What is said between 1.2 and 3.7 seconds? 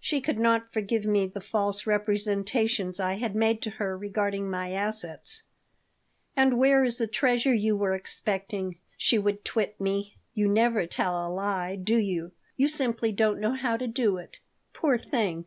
the false representations I had made to